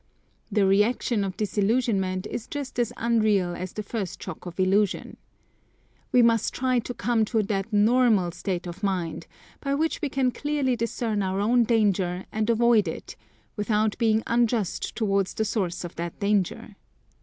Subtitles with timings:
[0.51, 5.15] The reaction of disillusionment is just as unreal as the first shock of illusion.
[6.11, 9.27] We must try to come to that normal state of mind,
[9.59, 13.15] by which we can clearly discern our own danger and avoid it,
[13.55, 16.77] without being unjust towards the source of that danger.